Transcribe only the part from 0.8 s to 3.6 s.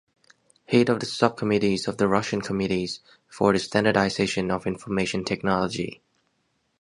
of the subcommittee of the Russian Committee for the